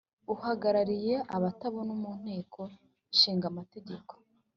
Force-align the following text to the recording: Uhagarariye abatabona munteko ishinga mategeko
Uhagarariye 0.33 1.15
abatabona 1.35 1.91
munteko 2.01 2.61
ishinga 3.13 3.47
mategeko 3.57 4.11